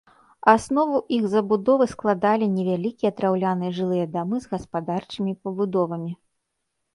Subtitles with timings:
[0.51, 6.11] Аснову іх забудовы складалі невялікія драўляныя жылыя дамы з гаспадарчымі пабудовамі.